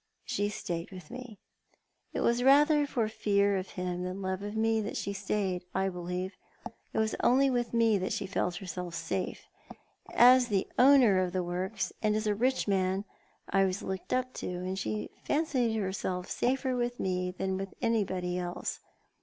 She 0.25 0.49
stayed 0.49 0.89
with 0.89 1.11
me. 1.11 1.37
It 2.11 2.21
was 2.21 2.41
rather 2.41 2.87
for 2.87 3.07
fear 3.07 3.55
of 3.55 3.69
him 3.77 4.01
than 4.01 4.19
love 4.23 4.41
of 4.41 4.55
me 4.55 4.81
that 4.81 4.97
she 4.97 5.13
stayed, 5.13 5.63
I 5.75 5.89
believe. 5.89 6.35
It 6.91 6.97
was 6.97 7.13
only 7.19 7.51
with 7.51 7.71
me 7.71 7.99
that 7.99 8.11
she 8.11 8.25
felt 8.25 8.55
herself 8.55 8.95
safe. 8.95 9.45
As 10.15 10.51
owner 10.79 11.19
of 11.19 11.33
the 11.33 11.43
works, 11.43 11.93
and 12.01 12.15
as 12.15 12.25
a 12.25 12.33
rich 12.33 12.67
man, 12.67 13.05
I 13.51 13.63
was 13.65 13.83
looked 13.83 14.11
up 14.11 14.33
to, 14.41 14.47
and 14.47 14.79
she 14.79 15.11
fancied 15.23 15.73
herself 15.75 16.27
safer 16.31 16.75
with 16.75 16.99
me 16.99 17.29
than 17.29 17.55
with 17.55 17.75
anybody 17.79 18.39
else. 18.39 18.79